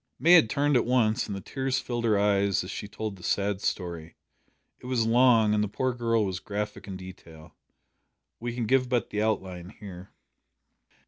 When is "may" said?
0.17-0.31